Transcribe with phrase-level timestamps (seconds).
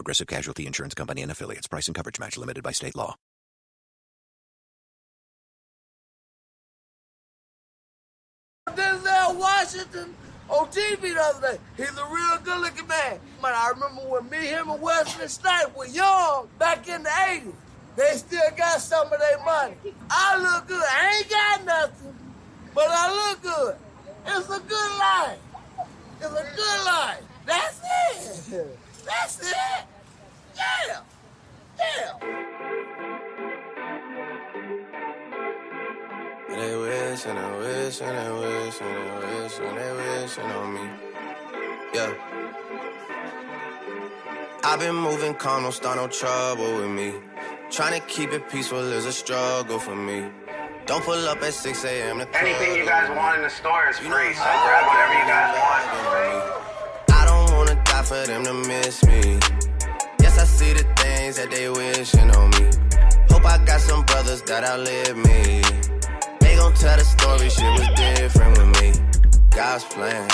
[0.00, 1.66] Progressive Casualty Insurance Company and affiliates.
[1.66, 3.16] Price and coverage match limited by state law.
[8.68, 10.14] Denzel Washington
[10.48, 11.58] on TV the other day.
[11.76, 13.20] He's a real good looking man.
[13.42, 17.52] Man, I remember when me, him, and Wesley Snipes were young back in the 80s.
[17.96, 19.74] They still got some of their money.
[20.08, 20.82] I look good.
[20.82, 22.14] I ain't got nothing,
[22.74, 23.76] but I look good.
[24.28, 25.38] It's a good life.
[26.22, 27.22] It's a good life.
[27.44, 28.78] That's it.
[29.06, 29.56] That's it.
[30.56, 31.00] Yeah.
[31.78, 32.12] Yeah.
[36.48, 40.74] They wish and they wish and they wish and they wish and they wishing on
[40.74, 40.90] me.
[41.94, 42.12] Yeah.
[44.62, 47.14] I've been moving calm, don't start no trouble with me.
[47.70, 50.28] Trying to keep it peaceful is a struggle for me.
[50.86, 52.18] Don't pull up at 6 a.m.
[52.18, 55.56] to Anything you guys want in the store is free, so grab whatever you guys
[55.56, 56.39] want.
[58.00, 59.38] Die for them to miss me.
[60.20, 62.64] Yes, I see the things that they wishing on me.
[63.30, 65.60] Hope I got some brothers that outlive me.
[66.40, 68.88] They gon' tell the story, shit was different with me.
[69.50, 70.28] God's plan,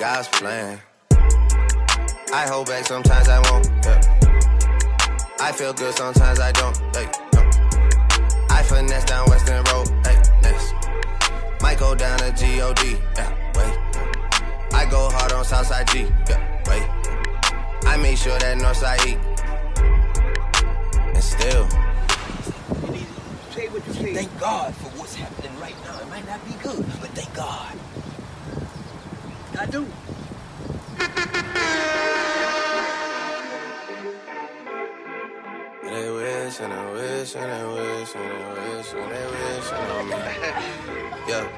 [0.00, 0.80] God's plan.
[2.32, 3.66] I hold back, sometimes I won't.
[3.84, 4.00] Yeah.
[5.40, 6.76] I feel good, sometimes I don't.
[6.96, 7.40] Hey, no.
[8.48, 9.88] I finesse down Weston Road.
[10.06, 10.74] Hey, next.
[11.60, 12.96] Might go down to G-O-D.
[13.16, 13.37] Yeah, wait.
[14.88, 16.06] I go hard on Southside G.
[16.30, 16.82] Yeah, wait.
[17.86, 19.18] I make sure that Northside eat.
[21.12, 21.68] And still.
[23.52, 24.14] Say what you say.
[24.14, 26.00] Thank God for what's happening right now.
[26.00, 27.76] It might not be good, but thank God.
[29.60, 29.84] I do.
[35.84, 40.08] They wish and they wish and they wish and they wish and they wish on
[40.08, 40.16] me.
[41.28, 41.57] Yeah.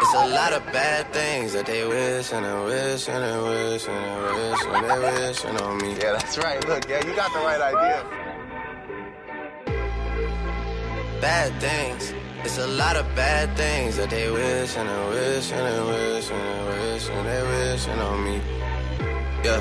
[0.00, 3.88] It's a lot of bad things that they wish and they wish and they wish
[3.88, 5.90] and they wish and they wishing on me.
[6.00, 6.66] Yeah, that's right.
[6.68, 8.28] Look, yeah, you got the right idea.
[11.20, 12.14] bad things.
[12.44, 16.30] It's a lot of bad things that they wish and they wish and they wish
[16.30, 18.36] and they wish and they wishing on me.
[19.44, 19.60] Yeah.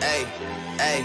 [0.00, 0.22] Hey,
[0.82, 1.04] hey.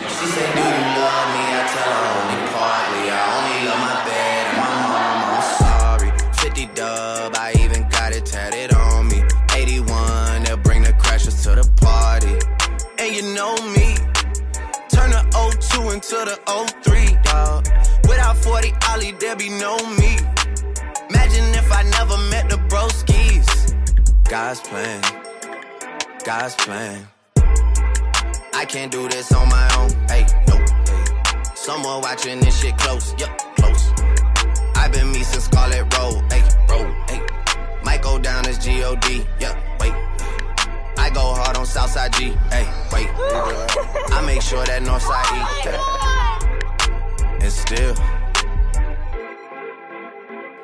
[0.00, 1.42] She said, Do you love me?
[1.58, 3.04] I tell her only partly.
[3.10, 4.25] I only love my bed
[6.76, 9.24] dub, I even got it tatted on me.
[9.54, 12.36] 81, they'll bring the crashers to the party.
[12.98, 13.96] And you know me.
[14.94, 16.36] Turn the 02 into the
[16.82, 17.66] 03, dog.
[18.08, 20.18] Without 40 Ollie, there be no me.
[21.10, 23.46] Imagine if I never met the broskies.
[24.28, 25.02] God's plan,
[26.24, 27.08] God's plan.
[28.54, 29.90] I can't do this on my own.
[30.08, 30.56] Hey, no.
[31.54, 33.14] Someone watching this shit close.
[33.18, 33.45] Yup, close.
[34.96, 36.32] I've been me since Scarlet Road.
[36.32, 36.88] Hey, road.
[37.10, 37.20] Hey.
[37.84, 39.26] Might go down as G-O-D.
[39.40, 39.92] Yup, wait.
[40.96, 42.30] I go hard on Southside G.
[42.50, 43.08] Hey, wait.
[44.10, 45.66] I make sure that Northside oh eat.
[45.66, 45.82] Yeah.
[47.42, 47.94] And still.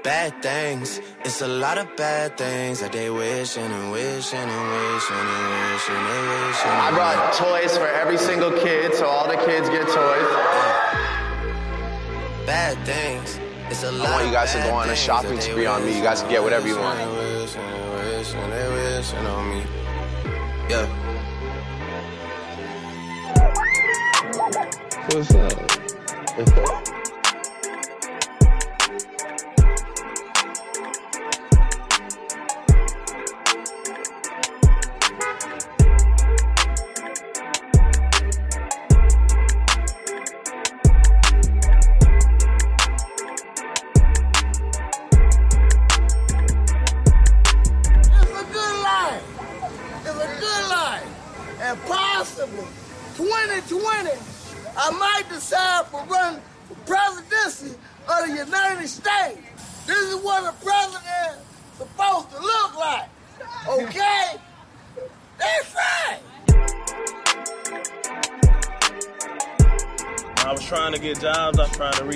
[0.03, 5.17] Bad things, it's a lot of bad things that they wishing and wishing and wishing
[5.17, 6.71] and wishing and wishing.
[6.71, 10.31] I brought toys for every single kid, so all the kids get toys.
[12.47, 13.42] Bad things, it's a lot.
[13.73, 15.97] I want you guys to go on a shopping spree on me.
[15.97, 16.99] You guys can get whatever you want.
[16.99, 19.65] wishing and wishing and wishing on me.
[20.69, 20.87] Yeah.
[25.09, 26.92] What's up?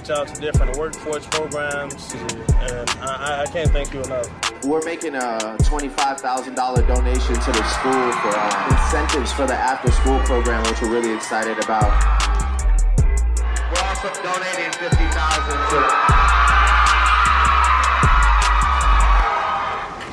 [0.09, 4.29] Reach out to different workforce programs, and I, I can't thank you enough.
[4.65, 10.19] We're making a $25,000 donation to the school for uh, incentives for the after school
[10.21, 11.91] program, which we're really excited about.
[13.73, 14.91] We're also donating 50000
[15.71, 16.07] to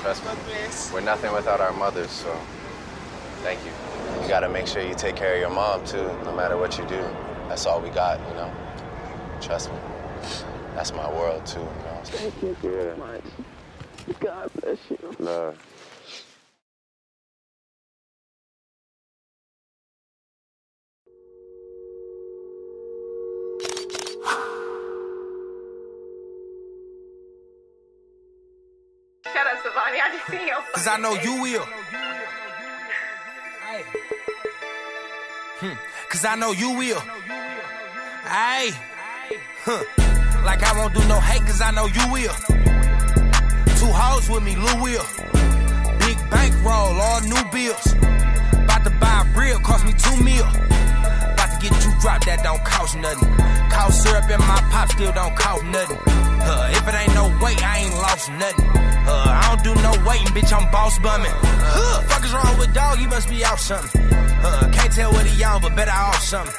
[0.01, 2.35] Trust me, we're nothing without our mothers, so
[3.43, 3.71] thank you.
[4.21, 6.85] You gotta make sure you take care of your mom too, no matter what you
[6.87, 7.03] do.
[7.47, 8.62] That's all we got, you know.
[9.43, 9.77] Trust me.
[10.73, 11.99] That's my world too, you know.
[12.05, 13.21] Thank you so much.
[14.21, 14.97] God bless you.
[15.19, 15.57] Love.
[29.25, 29.99] Shut up, Savani.
[29.99, 31.65] I just seen your Cause I know you will.
[35.59, 35.73] Hmm.
[36.09, 36.99] Cause I know you will.
[38.25, 38.71] Hey.
[39.65, 39.79] Huh.
[40.43, 42.35] Like I won't do no hate, cause I know you will.
[43.79, 45.07] Two hoes with me, Lou will.
[46.03, 47.95] Big bankroll, all new bills.
[48.59, 50.43] About to buy a real, cost me two mil.
[50.43, 53.31] About to get you dropped, that don't cost nothing.
[53.71, 55.99] Cost syrup in my pop still don't cost nothing.
[56.43, 58.67] Uh, if it ain't no weight, I ain't lost nothing.
[58.67, 61.31] Uh, I don't do no waiting, bitch, I'm boss bumming.
[61.31, 62.99] Uh, fuck is wrong with dog?
[62.99, 64.11] He must be out something.
[64.11, 66.53] Uh, can't tell what he on, but better off something.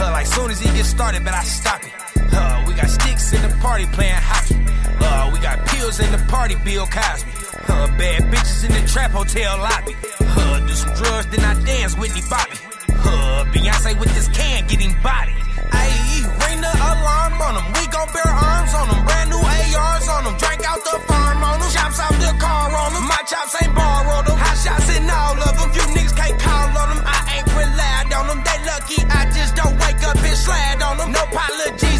[0.00, 2.07] Uh, like soon as he gets started, bet I stop it.
[2.78, 4.54] Got sticks in the party playing hockey.
[5.02, 7.26] Uh, we got pills in the party, Bill Cosby.
[7.66, 9.98] Uh, bad bitches in the trap hotel lobby.
[10.22, 12.54] Uh, do some drugs, then I dance Whitney Bobby.
[13.02, 15.34] Uh, Beyonce with this can getting body.
[15.74, 17.66] Ayy, ring the alarm on them.
[17.74, 19.02] We gon' bear arms on them.
[19.02, 20.38] Brand new ARs on them.
[20.38, 21.70] Drank out the farm on them.
[21.74, 23.04] Chops out the car on them.
[23.10, 24.38] My chops ain't borrowed them.
[24.38, 25.68] Hot shots in all of them.
[25.74, 27.02] You niggas can't call on them.
[27.02, 28.40] I ain't relied on them.
[28.46, 29.02] They lucky.
[29.10, 31.10] I just don't wake up and slide on them.
[31.10, 31.97] No apologies.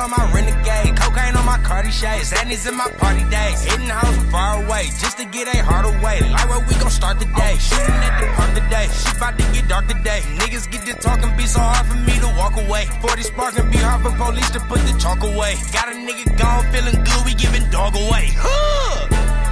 [0.00, 0.96] On my renegade.
[0.96, 2.28] Cocaine on my Cardi shades.
[2.28, 3.62] Sadness in my party days.
[3.62, 4.88] Hitting from far away.
[4.98, 6.20] Just to get a heart away.
[6.32, 7.54] Like where we gon' start the day.
[7.60, 8.86] Shooting at the park today.
[8.88, 10.20] Shit about to get dark today.
[10.40, 12.88] Niggas get to talking, be so hard for me to walk away.
[13.00, 15.54] 40 sparks and be hard for police to put the chalk away.
[15.72, 18.32] Got a nigga gone feeling good, we giving dog away.
[18.40, 19.06] Huh.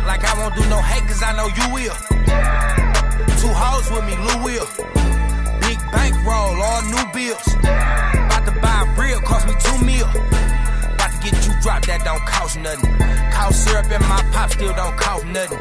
[0.09, 1.97] Like I won't do no hate, cause I know you will.
[3.37, 4.69] Two hoes with me, Lou will.
[5.61, 7.47] Big bankroll, all new bills.
[7.61, 10.38] About to buy a real, cost me two mil.
[11.61, 13.33] About to get you dropped, that don't cost nothing.
[13.33, 15.59] Cost syrup in my pop still don't cost nothing.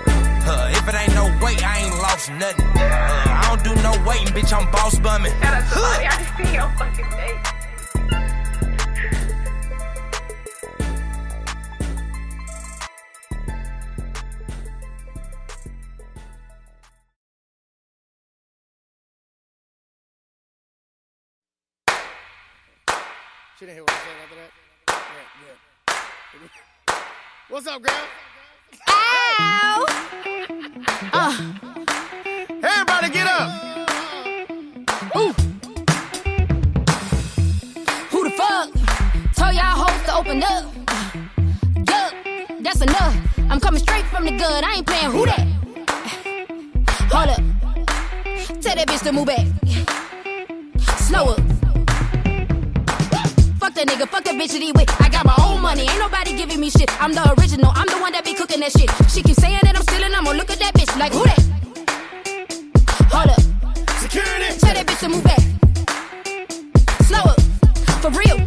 [0.48, 2.66] Uh, if it ain't no weight, I ain't lost nothing.
[2.66, 5.32] Uh, I don't do no waiting, bitch, I'm boss bumming.
[5.42, 6.06] Shut up, Savani.
[6.06, 7.54] I just seen your fucking face.
[23.60, 24.52] She didn't hear what I said after that.
[24.88, 25.58] Yeah, good.
[27.50, 27.96] What's up, girl?
[28.90, 29.86] Ow!
[31.14, 31.54] Uh.
[32.50, 33.50] Everybody get up.
[35.16, 35.32] Ooh.
[38.12, 38.72] Who the fuck
[39.36, 40.66] told y'all hoes to open up?
[41.88, 42.14] Yup,
[42.62, 43.16] that's enough.
[43.50, 44.64] I'm coming straight from the gut.
[44.66, 45.48] I ain't playing who that.
[47.10, 47.42] Hold up.
[48.62, 49.48] Tell that bitch to move back.
[51.00, 51.57] Slow up.
[53.78, 54.90] That nigga, fuck that bitch that he with.
[55.00, 56.90] I got my own money, ain't nobody giving me shit.
[57.00, 58.90] I'm the original, I'm the one that be cooking that shit.
[59.06, 61.38] She keep saying that I'm stealing, I'ma look at that bitch like who that?
[63.14, 63.42] Hold up.
[64.02, 64.50] Security.
[64.58, 65.38] Tell that bitch to move back.
[67.06, 67.38] Slow up.
[68.02, 68.42] For real.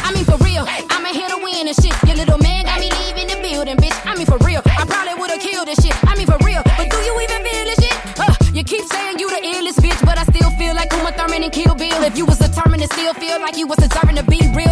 [0.00, 0.64] I mean for real.
[0.64, 1.92] I'm here to win and shit.
[2.08, 3.92] Your little man got me leaving the building, bitch.
[4.08, 4.64] I mean for real.
[4.64, 5.92] I probably would've killed this shit.
[6.08, 6.64] I mean for real.
[6.80, 7.96] But do you even feel this shit?
[8.16, 11.44] Uh, you keep saying you the illest bitch, but I still feel like Uma Thurman
[11.44, 12.00] and Kill Bill.
[12.00, 14.69] If you was determined to still feel like you was deserving to be real,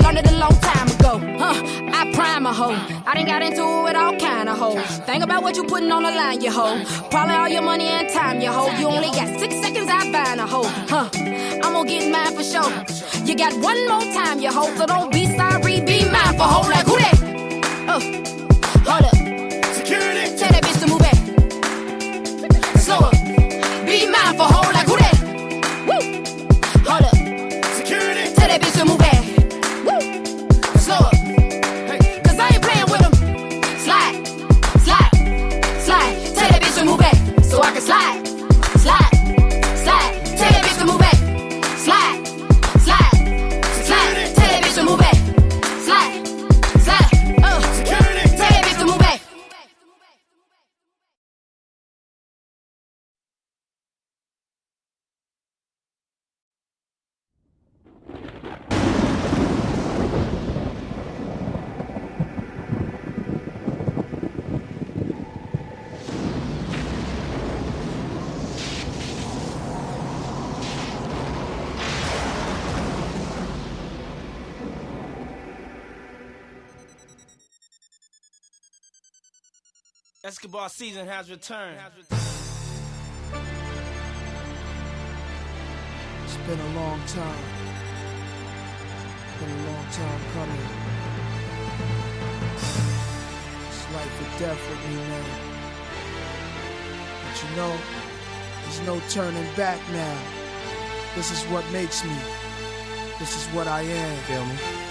[0.00, 1.18] learned it a long time ago.
[1.38, 1.54] Huh?
[1.92, 2.76] I prime a hoe.
[3.06, 4.84] I done got into it with all kind of hoes.
[5.06, 6.82] Think about what you putting on the line, you hoe.
[7.10, 8.70] Probably all your money and time, you hoe.
[8.78, 10.68] You only got six seconds, I find a hoe.
[10.88, 11.08] Huh?
[11.62, 12.70] I'm gonna get mine for sure.
[13.26, 14.74] You got one more time, you hoe.
[14.76, 16.68] So don't be sorry, be mine for hoe.
[16.68, 17.18] Like who that?
[17.88, 18.21] Oh,
[80.32, 81.76] Escobar season has returned.
[86.24, 87.44] It's been a long time.
[89.38, 90.66] Been a long time coming.
[93.68, 95.28] It's life or death with me now.
[97.26, 97.76] But you know,
[98.62, 100.18] there's no turning back now.
[101.14, 102.16] This is what makes me.
[103.18, 104.16] This is what I am.
[104.22, 104.81] Feel me?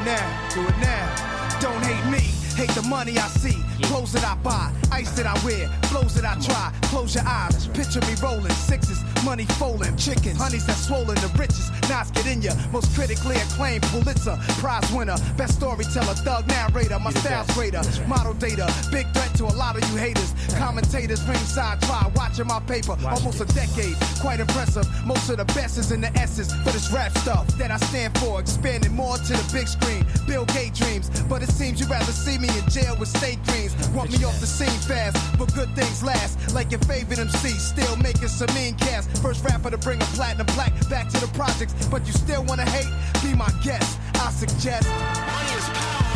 [0.00, 0.48] It now.
[0.54, 1.58] Do it now.
[1.60, 2.18] Don't hate me.
[2.56, 3.62] Hate the money I see.
[3.82, 4.72] Clothes that I buy.
[4.92, 5.68] Ice that I wear.
[5.84, 6.72] Flows that I try.
[6.88, 7.68] Close your eyes.
[7.68, 8.52] Picture me rolling.
[8.52, 9.02] Sixes.
[9.24, 9.96] Money folding.
[9.96, 10.38] Chickens.
[10.38, 11.16] Honeys that swollen.
[11.16, 11.72] The richest.
[11.90, 12.52] Knots get in ya.
[12.70, 14.38] Most critically acclaimed Pulitzer.
[14.62, 15.16] Prize winner.
[15.36, 16.14] Best storyteller.
[16.22, 16.98] Thug narrator.
[17.00, 17.82] My style's greater.
[18.06, 18.72] Model data.
[18.92, 20.32] Big threat to a lot of you haters.
[20.56, 22.08] Commentators ringside try.
[22.14, 22.96] Watching my paper.
[23.04, 23.96] Almost a decade.
[24.20, 24.86] Quite impressive.
[25.04, 28.16] Most of the best is in the S's for this rap stuff that I stand
[28.18, 28.38] for.
[28.38, 30.06] Expanding more to the big screen.
[30.28, 31.10] Bill Gates dreams.
[31.28, 33.74] But it seems you'd rather see me in jail with state dreams.
[33.90, 36.54] Want me off the scene fast, but good things last.
[36.54, 39.06] Like your favorite MC, still making some mean cash.
[39.22, 41.74] First rapper to bring a platinum plaque back to the projects.
[41.88, 42.92] But you still wanna hate?
[43.22, 43.98] Be my guest.
[44.14, 44.88] I suggest.
[44.88, 46.10] Money is power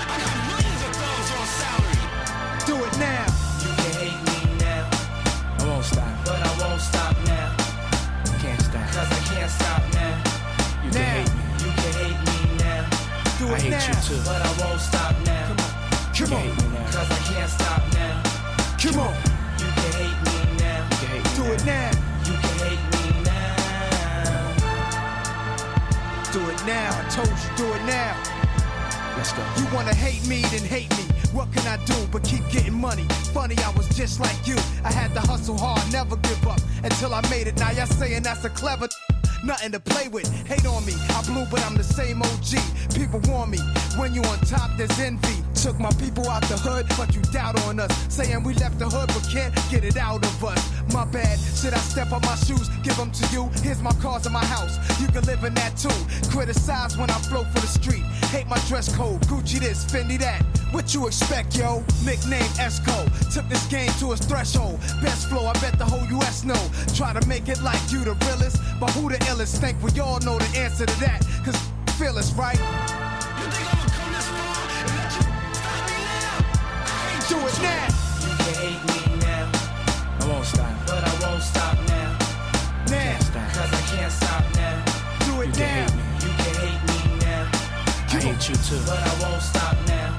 [0.00, 2.02] I can a tons of your salary
[2.66, 3.26] do it now.
[3.62, 4.88] You can hate me now,
[5.58, 6.24] I won't stop.
[6.24, 7.56] but I won't stop now.
[8.38, 8.86] Can't stop.
[8.94, 10.14] Cause I can't stop now.
[10.84, 11.42] You can hate me.
[11.64, 12.82] You can hate me now,
[13.38, 14.24] Do it now.
[14.24, 15.56] but I won't stop now.
[16.14, 16.56] Come on.
[16.92, 18.22] Cause I can't stop now.
[18.80, 19.14] Come on.
[19.58, 20.88] You can hate me now.
[21.36, 22.01] Do it now.
[26.32, 26.88] Do it now.
[26.98, 28.16] I told you, do it now.
[29.18, 29.42] Let's go.
[29.58, 31.04] You wanna hate me, then hate me.
[31.30, 33.04] What can I do but keep getting money?
[33.34, 34.56] Funny, I was just like you.
[34.82, 37.58] I had to hustle hard, never give up until I made it.
[37.58, 38.88] Now y'all saying that's a clever.
[39.44, 40.26] Nothing to play with.
[40.46, 40.94] Hate on me.
[41.10, 42.94] I blew, but I'm the same OG.
[42.94, 43.58] People warn me.
[43.98, 45.41] When you on top, there's envy.
[45.62, 47.92] Took my people out the hood, but you doubt on us.
[48.12, 50.58] Saying we left the hood, but can't get it out of us.
[50.92, 51.38] My bad.
[51.38, 52.68] Should I step on my shoes?
[52.82, 53.48] Give them to you.
[53.62, 54.74] Here's my cars in my house.
[55.00, 55.94] You can live in that too.
[56.34, 58.02] Criticize when I flow for the street.
[58.34, 59.20] Hate my dress code.
[59.30, 60.42] Gucci this, Fendi that.
[60.72, 61.84] What you expect, yo?
[62.04, 62.98] Nickname Esco.
[63.32, 64.80] Took this game to its threshold.
[65.00, 66.58] Best flow, I bet the whole US know.
[66.96, 68.58] Try to make it like you the realest.
[68.80, 69.58] But who the illest?
[69.58, 71.24] Think we all know the answer to that.
[71.44, 71.56] Cause
[71.96, 72.58] feel us, right?
[77.32, 77.88] Do it now.
[78.20, 79.48] You can hate me now,
[80.20, 80.68] I won't stop.
[80.86, 82.10] but I won't stop now.
[82.92, 83.16] Now.
[83.56, 84.84] Cause I can't stop now.
[85.24, 85.86] Do it now.
[86.20, 87.48] You can hate me now,
[88.12, 88.76] I hate you too.
[88.84, 90.12] but I won't stop now.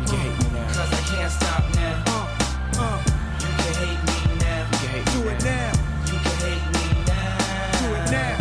[0.00, 0.68] You can hate me now.
[0.76, 2.04] Cause I can't stop now.
[2.12, 3.00] Uh, uh,
[3.40, 4.60] You can hate me now.
[4.68, 5.24] you can hate me now.
[5.24, 5.72] Do it now.
[6.04, 7.80] You can hate me now.
[7.80, 8.36] Do it now.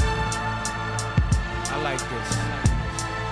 [1.72, 2.30] I like this.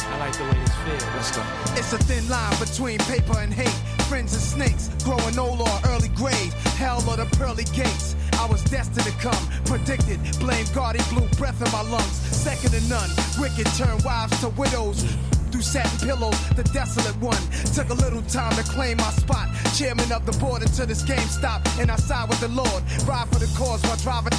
[0.08, 1.04] I like the way this feels.
[1.16, 1.44] Let's go.
[1.76, 3.76] It's a thin line between paper and hate.
[4.10, 6.52] Friends and snakes, growing old or early grave.
[6.82, 8.16] Hell or the pearly gates.
[8.40, 10.20] I was destined to come, predicted.
[10.40, 12.18] Blame God, he blew breath in my lungs.
[12.36, 13.08] Second to none.
[13.40, 15.06] Wicked turn wives to widows.
[15.52, 17.38] through satin pillows, the desolate one.
[17.76, 19.48] Took a little time to claim my spot.
[19.76, 21.70] Chairman of the board until this game stopped.
[21.80, 22.82] And I side with the Lord.
[23.06, 24.34] Ride for the cause while driving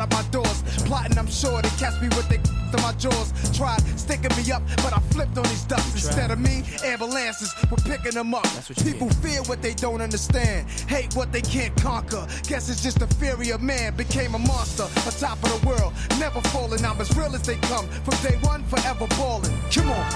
[0.00, 0.62] out my doors.
[0.84, 3.32] Plotting, I'm sure they catch me with their to my jaws.
[3.56, 5.92] Tried sticking me up, but I flipped on these ducks.
[5.92, 8.46] Instead of me, ambulances were picking them up.
[8.82, 12.26] People fear what they don't understand, hate what they can't conquer.
[12.48, 15.92] Guess it's just the fury of man became a monster, on top of the world,
[16.18, 16.84] never falling.
[16.84, 17.86] I'm as real as they come.
[18.04, 19.52] From day one, forever balling.
[19.70, 20.06] Come on,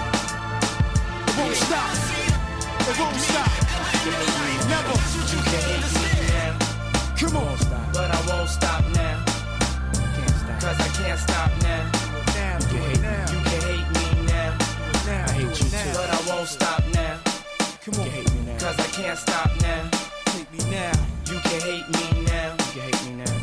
[1.29, 1.97] it won't stop.
[2.89, 3.51] It won't stop.
[4.69, 4.97] Never.
[7.19, 7.59] Come on,
[7.93, 9.25] but I won't stop now.
[10.61, 11.96] Cause I can't stop now.
[13.33, 14.59] You can hate You can hate me now.
[15.07, 15.93] I hate you too.
[15.95, 17.21] But I won't stop now.
[17.85, 18.05] Come on.
[18.05, 18.59] You can hate me now.
[18.59, 19.91] Cause I can't stop now.
[20.33, 20.93] Hate me now.
[21.31, 22.53] You can hate me now.
[22.53, 23.35] You can hate me now.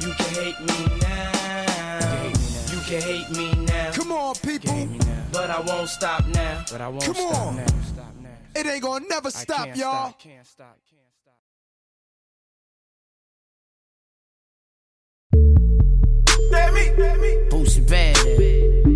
[0.00, 2.32] You can hate me now.
[2.72, 3.92] You can hate me now.
[3.92, 4.88] Come on, people.
[5.32, 6.64] But I won't stop now.
[6.70, 7.56] But I won't Come stop on.
[7.56, 7.66] now.
[7.66, 8.60] Stop now.
[8.60, 10.08] It ain't gonna never I stop, can't y'all.
[10.10, 10.78] Stop, can't stop.
[10.90, 11.34] Can't stop.
[17.50, 18.93] Boosie bad.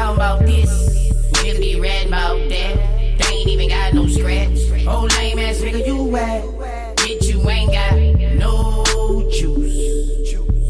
[0.00, 0.70] Talking about this,
[1.32, 3.18] niggas be ratting about that.
[3.18, 4.58] They ain't even got no scratch.
[4.86, 6.42] Oh lame ass nigga, you whack.
[6.96, 7.92] Bitch, you ain't got
[8.36, 8.82] no
[9.30, 9.76] juice.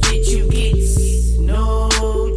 [0.01, 0.75] Bitch, you get
[1.39, 1.89] no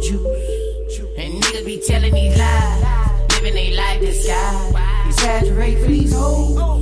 [0.02, 1.00] juice.
[1.18, 4.74] And niggas be telling these lies, living they life disguise.
[5.06, 6.73] Exaggerate for these hoes.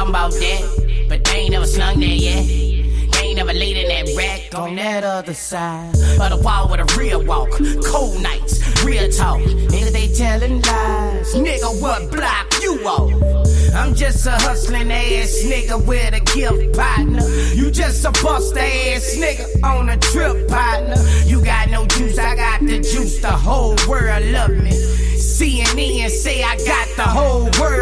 [0.00, 1.06] Talking about that.
[1.08, 2.46] But they ain't never slung that yet.
[2.46, 6.80] They ain't never laid in that rack on that other side of the wall with
[6.80, 7.50] a real walk.
[7.84, 9.40] Cold nights, real talk.
[9.40, 11.34] Nigga, they telling lies.
[11.34, 13.12] Nigga, what block you on?
[13.74, 17.26] I'm just a hustling ass nigga with a gift partner.
[17.54, 20.96] You just a bust ass nigga on a trip partner.
[21.26, 23.20] You got no juice, I got the juice.
[23.20, 24.70] The whole world love me.
[25.40, 27.79] CNN say I got the whole world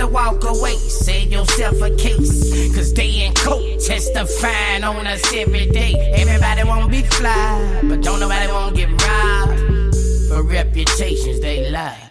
[0.00, 0.76] to walk away.
[0.76, 2.74] Save yourself a case.
[2.74, 5.94] Cause they in court testifying on us every day.
[6.14, 9.96] Everybody wanna be fly, but don't nobody wanna get robbed.
[10.28, 12.10] For reputations, they lie.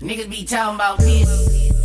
[0.00, 1.30] Niggas be talking about this,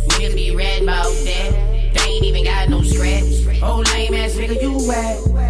[0.08, 1.50] niggas be ratting about that.
[1.94, 3.62] They ain't even got no scratch.
[3.62, 5.47] Oh, lame ass nigga, you whack.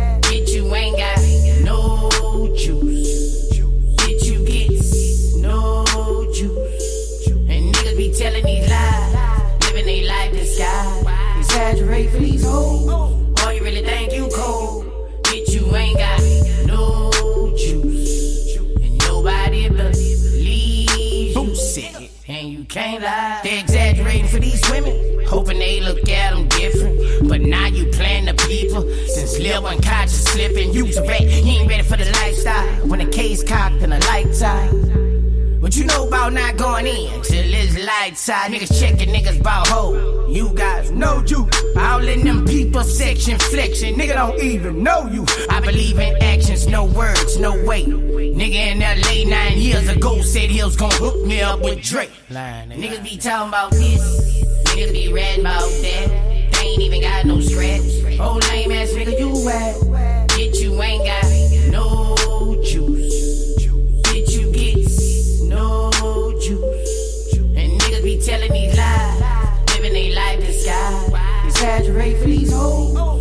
[11.59, 12.89] Exaggerate for these hoes.
[13.45, 14.87] Or you really think you cold?
[15.25, 16.21] Bitch, you ain't got
[16.69, 17.11] no
[17.57, 18.57] juice.
[18.57, 20.87] And nobody believes
[21.77, 22.09] you.
[22.29, 23.41] And you can't lie.
[23.43, 27.29] They exaggerating for these women, hoping they look at them different.
[27.29, 28.89] But now you playing the people.
[29.09, 31.23] Since Lil one conscious slipping, you's a rat.
[31.23, 32.87] You ain't ready for the lifestyle.
[32.87, 34.73] When the case cocked and the lights out.
[35.61, 38.49] What you know about not going in till it's lights out?
[38.49, 40.18] Niggas checking niggas bout hoe.
[40.29, 41.49] You guys know you.
[41.77, 43.95] All in them people section flexion.
[43.95, 45.25] Nigga don't even know you.
[45.49, 47.85] I believe in actions, no words, no way.
[47.85, 52.11] Nigga in LA nine years ago said he was gonna hook me up with Drake.
[52.31, 54.63] Niggas be talking about this.
[54.65, 56.09] Niggas be ratting about that.
[56.53, 57.81] They ain't even got no scratch.
[58.21, 59.77] Oh lame ass nigga, you whack.
[60.29, 61.38] Bitch, you ain't got
[71.89, 73.18] Exaggerate for these hoes.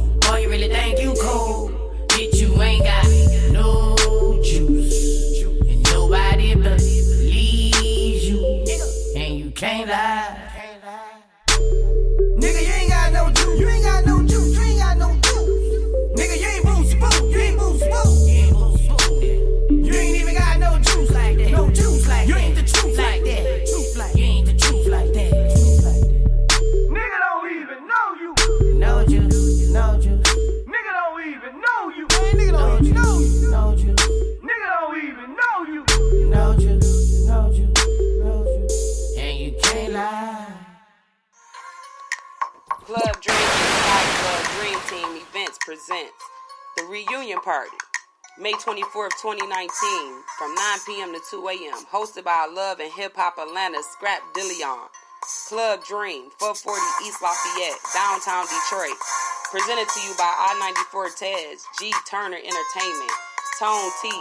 [48.68, 49.48] 24th, 2019,
[50.36, 51.16] from 9 p.m.
[51.16, 54.92] to 2 a.m., hosted by Love and Hip Hop Atlanta Scrapp DeLeon.
[55.48, 56.76] Club Dream, 440
[57.08, 59.00] East Lafayette, downtown Detroit.
[59.56, 63.16] Presented to you by I-94 Tez, G Turner Entertainment,
[63.56, 64.12] Tone T,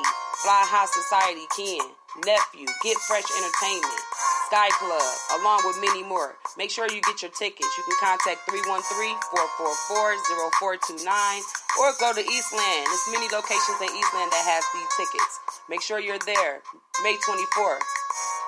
[0.47, 1.83] Fly High Society Ken,
[2.23, 4.03] Nephew, Get Fresh Entertainment,
[4.47, 6.39] Sky Club, along with many more.
[6.57, 7.77] Make sure you get your tickets.
[7.77, 11.43] You can contact 313-444-0429
[11.81, 12.87] or go to Eastland.
[12.89, 15.41] There's many locations in Eastland that has these tickets.
[15.69, 16.63] Make sure you're there.
[17.05, 17.85] May 24th.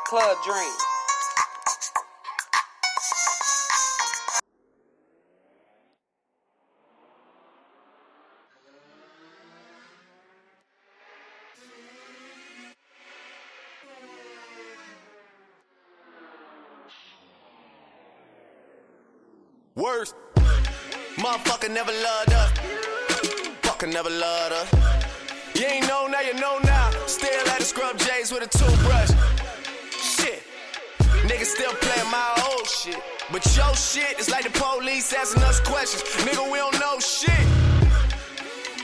[0.09, 0.88] Club Dream.
[21.29, 22.51] Motherfucker never loved us.
[23.61, 24.69] Fucker never loved us.
[25.55, 26.91] You ain't know now, you know now.
[27.07, 29.11] Still at the scrub J's with a toothbrush.
[29.91, 30.43] Shit.
[31.29, 32.99] Niggas still playing my old shit.
[33.31, 36.03] But your shit is like the police asking us questions.
[36.25, 37.45] Nigga, we don't know shit.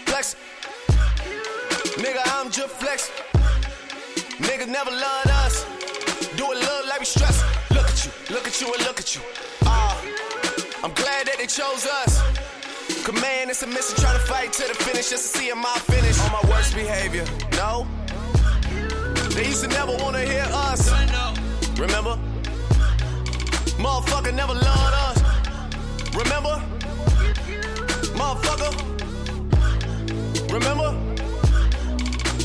[0.04, 0.37] Flex.
[1.96, 3.11] Nigga, I'm just flex.
[4.37, 5.64] Niggas never loved us.
[6.37, 7.42] Do it look like we stress.
[7.70, 9.22] Look at you, look at you, and look at you.
[10.85, 12.20] I'm glad that they chose us.
[13.07, 15.57] Command man, it's a mission trying to fight to the finish just to see if
[15.57, 16.20] my finish.
[16.20, 17.87] On my worst behavior, no.
[19.31, 20.90] They used to never wanna hear us.
[21.81, 22.18] Remember?
[23.81, 25.18] Motherfucker never loved us.
[26.14, 26.62] Remember?
[28.20, 28.73] Motherfucker.
[30.53, 30.90] Remember?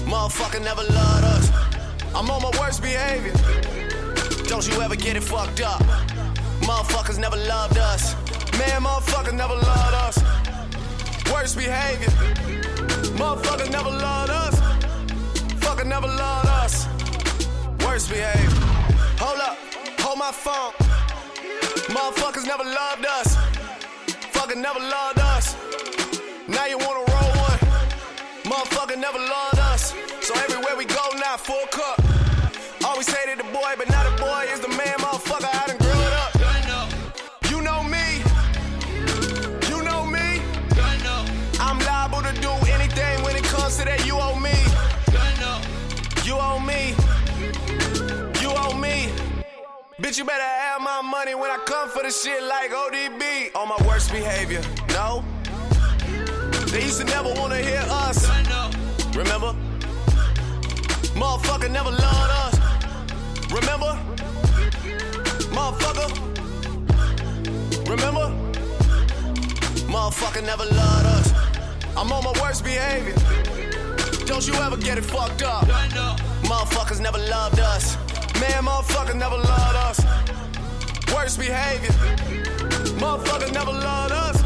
[0.07, 1.51] Motherfucker never loved us.
[2.15, 3.33] I'm on my worst behavior.
[4.47, 5.81] Don't you ever get it fucked up.
[6.61, 8.15] Motherfuckers never loved us.
[8.59, 10.17] Man, motherfucker never loved us.
[11.31, 12.11] Worst behavior.
[13.15, 14.55] Motherfucker never loved us.
[15.63, 16.87] Fucker never loved us.
[17.85, 18.49] Worst behavior.
[19.23, 19.57] Hold up,
[20.01, 20.73] hold my phone.
[21.95, 23.37] Motherfuckers never loved us.
[24.35, 25.55] Fucker never loved us.
[26.49, 27.59] Now you wanna roll one.
[28.43, 29.93] Motherfucker never loved us.
[30.21, 32.01] So everywhere we go now, full cup.
[32.83, 34.98] Always hated the boy, but now the boy is the man,
[50.09, 53.55] Bitch, you better have my money when I come for the shit like ODB.
[53.55, 54.59] On my worst behavior.
[54.89, 55.23] No.
[56.71, 58.27] They used to never wanna hear us.
[59.15, 59.53] Remember?
[61.13, 62.55] Motherfucker never loved us.
[63.51, 63.99] Remember?
[65.53, 66.09] Motherfucker.
[67.87, 68.33] Remember?
[69.93, 71.33] Motherfucker never loved us.
[71.95, 73.13] I'm on my worst behavior.
[74.25, 75.67] Don't you ever get it fucked up.
[76.41, 77.95] Motherfuckers never loved us.
[78.39, 79.99] Man, motherfucker never loved us.
[81.13, 81.91] Worst behavior.
[82.99, 84.41] Motherfucker never loved us.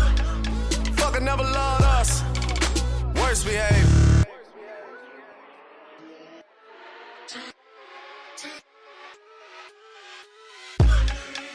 [0.98, 2.24] Fucker never loved us.
[3.16, 4.03] Worst behavior.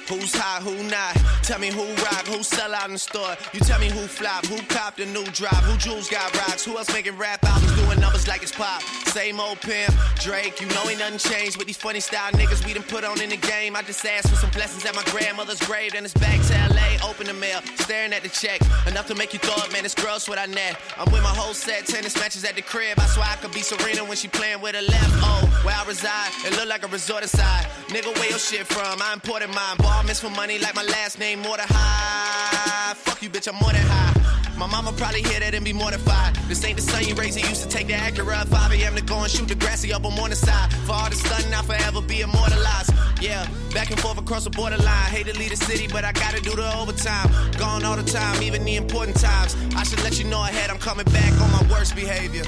[0.08, 1.14] Who's hot, who not?
[1.42, 3.36] Tell me who rock, who sell out in the store.
[3.52, 6.78] You tell me who flop, who cop the new drop, who jewels got rocks, who
[6.78, 8.80] else making rap albums doing numbers like it's pop.
[9.12, 12.72] Same old pimp, Drake, you know ain't nothing changed with these funny style niggas we
[12.72, 13.76] done put on in the game.
[13.76, 17.06] I just asked for some blessings at my grandmother's grave, then it's back to LA,
[17.06, 18.60] open the mail, staring at the check.
[18.86, 20.78] Enough to make you throw thought, man, it's gross what I net.
[20.98, 22.98] I'm with my whole set, tennis matches at the crib.
[22.98, 25.12] I swear I could be Serena when she playing with her left.
[25.24, 27.66] Oh, where I reside, it look like a resort aside.
[27.88, 29.00] Nigga, where your shit from?
[29.02, 29.76] I imported mine.
[29.78, 32.94] Ball miss for money like my last name, more than high.
[32.94, 34.28] Fuck you, bitch, I'm more than high.
[34.58, 36.34] My mama probably hear that and be mortified.
[36.48, 37.38] This ain't the son you raised.
[37.38, 38.96] He used to take the Acura at 5 a.m.
[38.96, 40.72] to go and shoot Degrassi up on morning side.
[40.84, 42.90] For all the stunning, I'll forever be immortalized.
[43.20, 45.10] Yeah, back and forth across the borderline.
[45.10, 47.30] Hate to leave the city, but I gotta do the overtime.
[47.56, 49.56] Gone all the time, even the important times.
[49.76, 52.44] I should let you know ahead, I'm coming back on my worst behavior.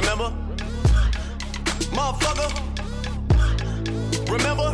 [0.00, 0.32] Remember?
[1.90, 2.50] Motherfucker.
[4.30, 4.70] Remember?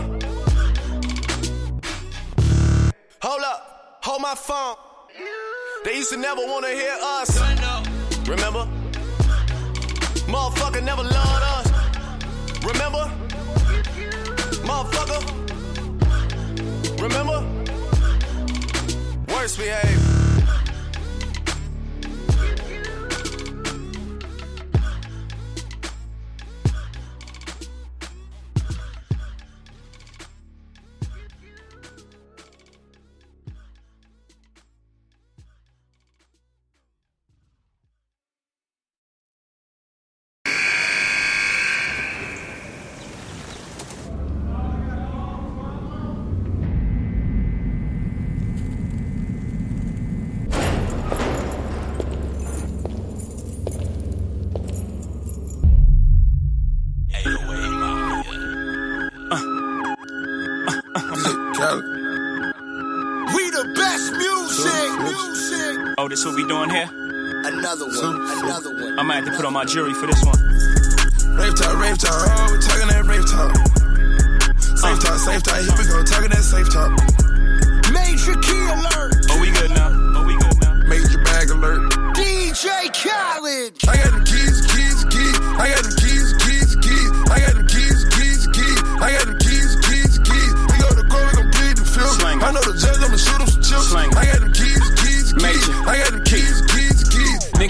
[3.23, 4.77] Hold up, hold my phone.
[5.85, 7.39] They used to never wanna hear us.
[8.29, 8.69] Remember?
[10.29, 11.67] Motherfucker never loved us.
[12.63, 13.11] Remember?
[14.69, 15.23] Motherfucker.
[17.01, 17.39] Remember?
[19.33, 20.13] Worst behavior.
[66.05, 66.85] Oh, this what we doing here?
[66.93, 68.21] Another one.
[68.45, 68.99] Another one.
[68.99, 70.37] I might have to put on my jury for this one.
[71.33, 73.57] Rave talk, rave talk, oh, we talking that rave talk.
[74.77, 76.93] Safe talk, safe talk, here we go, talking that safe talk.
[77.88, 79.17] Major key alert.
[79.33, 79.97] Oh, we good now.
[80.12, 80.77] Oh, we good now.
[80.85, 81.88] Major bag alert.
[82.12, 83.73] DJ Khaled.
[83.88, 85.40] I got them keys, keys, keys.
[85.57, 86.04] I got them keys, keys,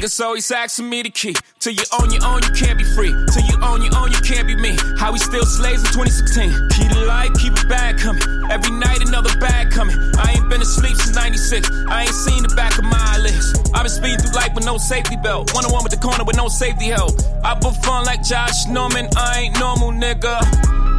[0.04, 1.34] Niggas always asking me the key.
[1.60, 3.08] Till you own your own, you can't be free.
[3.32, 4.76] Till you own your own, you can't be me.
[5.00, 6.52] How we still slaves in 2016.
[6.76, 8.20] Keep the light, keep it bag coming.
[8.50, 9.96] Every night another bag coming.
[10.20, 11.70] I ain't been asleep since 96.
[11.88, 13.56] I ain't seen the back of my eyelids.
[13.72, 15.54] I've been speeding through life with no safety belt.
[15.54, 17.16] One on one with the corner with no safety help.
[17.42, 19.08] I put fun like Josh Norman.
[19.16, 20.36] I ain't normal, nigga.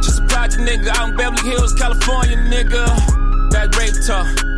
[0.02, 2.90] Just a project nigga in Beverly Hills, California, nigga.
[3.54, 4.55] That rape talk.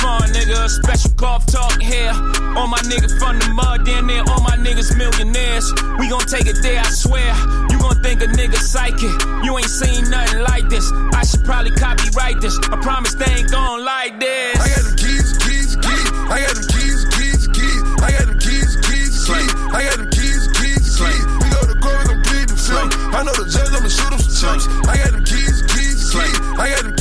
[0.00, 0.68] Fun, nigga.
[0.68, 2.12] Special golf talk here.
[2.56, 5.72] All my niggas from the mud, damn near all my niggas millionaires.
[5.98, 7.30] We gon' take it there, I swear.
[7.70, 9.12] You gon' think a nigga psychic.
[9.44, 10.90] You ain't seen nothing like this.
[11.12, 12.58] I should probably copyright this.
[12.72, 14.56] I promise they ain't gon' like this.
[14.56, 16.08] I got them keys, keys, keys.
[16.32, 17.82] I got them keys, keys, keys.
[18.00, 19.52] I got them keys, keys, keys.
[19.68, 21.24] I got them keys, keys, keys.
[21.44, 22.96] We go to court, we gon' plead the fifth.
[23.12, 24.64] I know the judge, I'ma shoot him some chips.
[24.88, 26.36] I got them keys, keys, keys.
[26.56, 26.96] I got them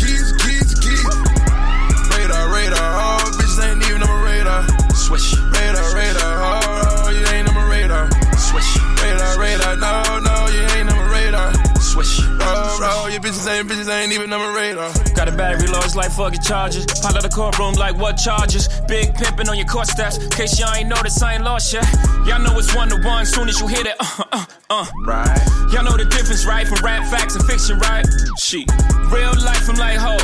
[13.09, 14.93] Oh, your bitches ain't, bitches ain't even on my radar.
[15.15, 16.85] Got a battery large like fucking charges.
[16.85, 18.69] Pile out the courtroom like what charges?
[18.87, 20.19] Big pimpin' on your court steps.
[20.27, 21.89] Case y'all ain't noticed, I ain't lost yet.
[22.27, 23.25] Y'all know it's one to one.
[23.25, 24.85] Soon as you hit it, uh, uh, uh.
[25.07, 25.41] Right.
[25.73, 26.67] Y'all know the difference, right?
[26.67, 28.05] From rap facts and fiction, right?
[28.37, 28.67] She.
[29.09, 30.21] Real life, I'm like Hov.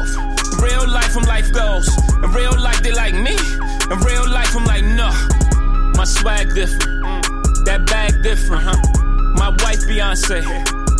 [0.61, 1.89] Real life, I'm life goes.
[2.21, 3.33] In real life, they like me.
[3.89, 5.09] In real life, I'm like, no.
[5.97, 7.01] My swag different.
[7.65, 8.77] That bag different, huh?
[9.41, 10.45] My wife, Beyonce.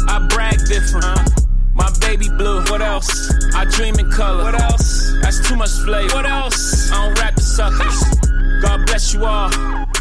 [0.10, 1.45] I brag different, huh?
[2.06, 2.62] My baby blue.
[2.70, 3.34] What else?
[3.56, 4.44] I dream in color.
[4.44, 5.12] What else?
[5.22, 6.14] That's too much flavor.
[6.14, 6.92] What else?
[6.92, 7.98] I don't rap the suckers.
[8.62, 9.50] God bless you all.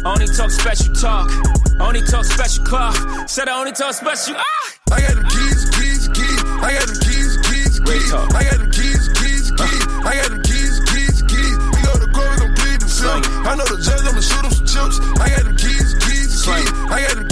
[0.05, 1.31] Only talk special talk.
[1.79, 2.95] Only talk special cloth.
[3.27, 4.35] Said I only talk special.
[4.37, 4.93] Ah!
[4.93, 6.41] I got them keys, keys, keys.
[6.61, 8.13] I got them keys, keys, keys.
[8.13, 9.83] I got them keys, keys, keys.
[10.05, 11.57] I got them keys, keys, keys.
[11.73, 13.49] We go to court, we gon' plead the fifth.
[13.49, 15.01] I know the judge, I'ma shoot him some chips.
[15.17, 16.69] I got them keys, keys, keys.
[16.85, 17.27] I got them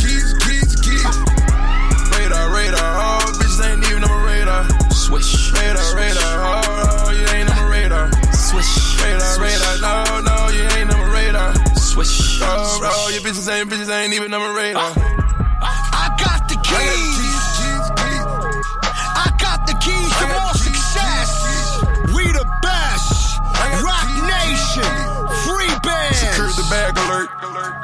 [5.14, 5.54] Swish.
[5.54, 8.10] Radar, radar, oh, oh, you ain't on my radar.
[8.34, 8.98] Swish.
[8.98, 11.54] Radar, radar, no, no, you ain't on my radar.
[11.78, 12.42] Swish.
[12.42, 14.82] Oh, oh, your bitches ain't, bitches ain't even on my radar.
[14.82, 15.94] Ah.
[15.94, 17.38] I got the keys.
[19.14, 21.30] I got the keys to more success.
[22.18, 23.38] We the best.
[23.86, 24.90] Roc Nation.
[25.46, 26.18] Free bands.
[26.26, 27.30] Secure the bag alert.
[27.44, 27.84] Alert,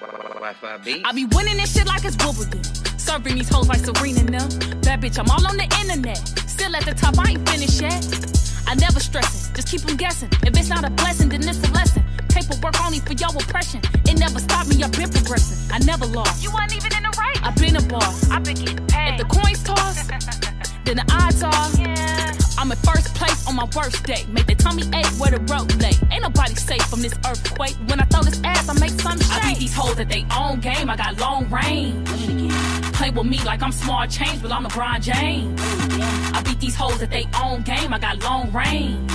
[0.00, 1.02] Wi-Fi B.
[1.04, 2.64] I be winning this shit like it's Wimbledon.
[2.98, 4.80] Serving these hoes like Serena and them.
[4.80, 6.18] Bad bitch, I'm all on the internet.
[6.48, 8.02] Still at the top, I ain't finished yet.
[8.66, 10.30] I never stressing, just keep them guessing.
[10.42, 12.04] If it's not a blessing, then it's a lesson.
[12.28, 13.80] Paperwork only for your oppression.
[14.06, 15.72] It never stopped me, I've been progressing.
[15.72, 16.42] I never lost.
[16.42, 17.40] You weren't even in the race.
[17.42, 18.30] I've been a boss.
[18.30, 19.20] I've been getting paid.
[19.20, 20.06] If the coins toss,
[20.84, 22.39] then the odds are.
[22.60, 24.26] I'm in first place on my worst day.
[24.28, 25.94] Make the tummy ache where the road lay.
[26.12, 27.74] Ain't nobody safe from this earthquake.
[27.86, 29.30] When I throw this ass, I make some shake.
[29.30, 30.90] I beat these hoes at they own game.
[30.90, 32.06] I got long range.
[32.92, 35.58] Play with me like I'm small change, but I'm LeBron James.
[36.36, 37.94] I beat these hoes at they own game.
[37.94, 39.10] I got long range.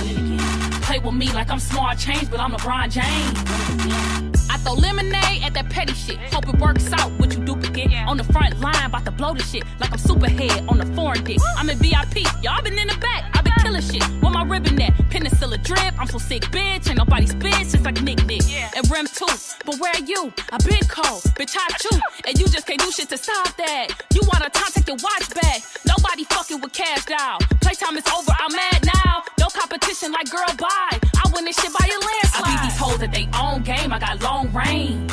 [0.82, 4.48] Play with me like I'm small change, but I'm LeBron James.
[4.50, 6.18] I throw lemonade at that petty shit.
[6.34, 7.92] Hope it works out what you duplicate.
[8.08, 11.22] On the front line, about to blow the shit like I'm superhead on the foreign
[11.22, 11.38] dick.
[11.56, 13.35] I'm in VIP, y'all been in the back.
[13.66, 14.02] Killer shit.
[14.22, 14.94] Where my ribbon at?
[15.10, 15.98] Penicillin drip.
[15.98, 16.88] I'm so sick, bitch.
[16.88, 18.42] Ain't nobody spit since like Nick Nick.
[18.46, 18.70] Yeah.
[18.76, 19.26] And Rem too.
[19.64, 20.32] But where are you?
[20.52, 21.22] I been cold.
[21.38, 21.98] Bitch, I chew.
[22.26, 23.88] And you just can't do shit to stop that.
[24.14, 25.60] You want a time, take your watch back.
[25.84, 27.38] Nobody fucking with cash down.
[27.60, 28.32] Playtime is over.
[28.38, 29.25] I'm mad now.
[29.38, 30.98] No competition like girl bye.
[31.22, 32.44] I win this shit by a landslide.
[32.44, 33.92] I beat these hoes at they own game.
[33.92, 35.10] I got long range.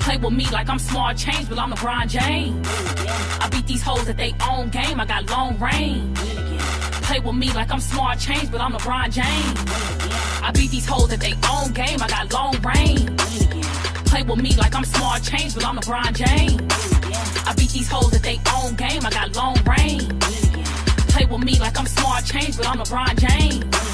[0.00, 2.66] Play with me like I'm small change, but I'm LeBron James.
[3.40, 5.00] I beat these hoes at they own game.
[5.00, 6.16] I got long range.
[7.06, 10.42] Play with me like I'm small change, but I'm LeBron James.
[10.42, 12.00] I beat these hoes at they own game.
[12.02, 13.16] I got long range.
[14.06, 17.46] Play with me like I'm small change, but I'm LeBron James.
[17.46, 19.04] I beat these hoes at they own game.
[19.04, 20.49] I got long range.
[21.20, 23.89] Play with me like I'm small change, but I'm LeBron James.